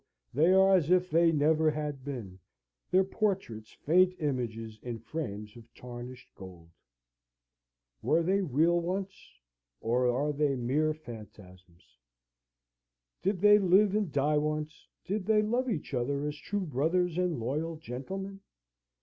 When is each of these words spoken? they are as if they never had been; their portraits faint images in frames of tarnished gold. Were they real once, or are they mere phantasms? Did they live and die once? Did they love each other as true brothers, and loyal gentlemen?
they 0.33 0.51
are 0.51 0.73
as 0.75 0.89
if 0.89 1.11
they 1.11 1.31
never 1.31 1.69
had 1.69 2.03
been; 2.03 2.39
their 2.89 3.03
portraits 3.03 3.71
faint 3.85 4.15
images 4.19 4.79
in 4.81 4.97
frames 4.97 5.55
of 5.55 5.71
tarnished 5.75 6.33
gold. 6.33 6.71
Were 8.01 8.23
they 8.23 8.41
real 8.41 8.79
once, 8.79 9.13
or 9.79 10.07
are 10.09 10.33
they 10.33 10.55
mere 10.55 10.95
phantasms? 10.95 11.99
Did 13.21 13.41
they 13.41 13.59
live 13.59 13.93
and 13.95 14.11
die 14.11 14.39
once? 14.39 14.87
Did 15.05 15.27
they 15.27 15.43
love 15.43 15.69
each 15.69 15.93
other 15.93 16.25
as 16.25 16.35
true 16.35 16.61
brothers, 16.65 17.19
and 17.19 17.39
loyal 17.39 17.75
gentlemen? 17.75 18.39